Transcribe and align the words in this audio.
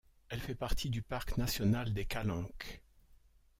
Elle 0.29 0.39
fait 0.41 0.55
partie 0.55 0.89
du 0.89 1.03
parc 1.03 1.37
national 1.37 1.93
des 1.93 2.05
Calanques. 2.05 2.81